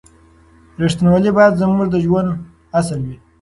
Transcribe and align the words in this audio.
رښتینولي 0.81 1.31
باید 1.37 1.59
زموږ 1.61 1.87
د 1.91 1.95
ژوند 2.05 2.29
اصل 2.79 2.99
وي. 3.07 3.17